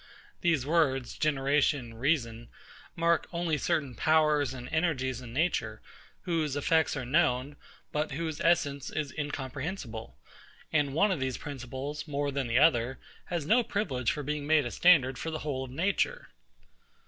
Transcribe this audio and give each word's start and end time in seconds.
These 0.41 0.65
words, 0.65 1.15
generation, 1.15 1.93
reason, 1.93 2.49
mark 2.95 3.27
only 3.31 3.55
certain 3.59 3.93
powers 3.93 4.51
and 4.51 4.67
energies 4.69 5.21
in 5.21 5.31
nature, 5.31 5.79
whose 6.21 6.55
effects 6.55 6.97
are 6.97 7.05
known, 7.05 7.55
but 7.91 8.13
whose 8.13 8.41
essence 8.41 8.89
is 8.89 9.13
incomprehensible; 9.15 10.17
and 10.73 10.95
one 10.95 11.11
of 11.11 11.19
these 11.19 11.37
principles, 11.37 12.07
more 12.07 12.31
than 12.31 12.47
the 12.47 12.57
other, 12.57 12.97
has 13.25 13.45
no 13.45 13.61
privilege 13.61 14.11
for 14.11 14.23
being 14.23 14.47
made 14.47 14.65
a 14.65 14.71
standard 14.71 15.17
to 15.17 15.29
the 15.29 15.37
whole 15.45 15.65
of 15.65 15.69
nature. 15.69 16.29